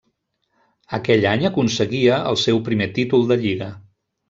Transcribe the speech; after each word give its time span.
Aquell 0.97 1.27
any 1.33 1.45
aconseguia 1.51 2.17
el 2.33 2.41
seu 2.47 2.63
primer 2.71 2.89
títol 2.99 3.29
de 3.33 3.39
Lliga. 3.45 3.71